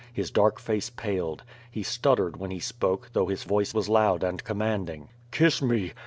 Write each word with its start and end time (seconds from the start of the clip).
His 0.11 0.31
dark 0.31 0.59
face 0.59 0.89
paled. 0.89 1.43
He 1.69 1.83
stuttered 1.83 2.35
when 2.37 2.49
h»3 2.51 2.63
spoke, 2.63 3.11
though 3.13 3.27
his 3.27 3.43
voice 3.43 3.71
was 3.71 3.87
loud 3.87 4.23
and 4.23 4.43
commanding: 4.43 5.09
"Kiss 5.29 5.61
me! 5.61 5.93